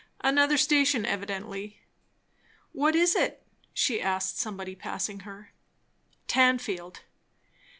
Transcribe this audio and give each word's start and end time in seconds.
Another 0.21 0.57
station, 0.57 1.05
evidently. 1.05 1.77
"What 2.71 2.95
is 2.95 3.15
it?" 3.15 3.43
she 3.71 4.01
asked 4.01 4.39
somebody 4.39 4.73
passing 4.73 5.19
her. 5.19 5.51
"Tanfield." 6.27 7.01